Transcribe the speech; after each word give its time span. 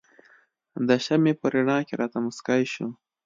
د 0.87 0.89
شمعې 1.05 1.33
په 1.41 1.45
رڼا 1.53 1.77
کې 1.87 1.93
راته 2.01 2.17
مسکی 2.25 2.63
شو. 2.73 2.87